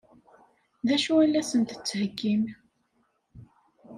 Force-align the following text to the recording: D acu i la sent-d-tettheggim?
D 0.87 0.89
acu 0.95 1.13
i 1.25 1.27
la 1.27 1.41
sent-d-tettheggim? 1.49 2.43